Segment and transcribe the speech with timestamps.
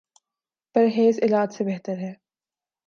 [0.75, 2.13] پرہیز علاج سے بہتر ہے۔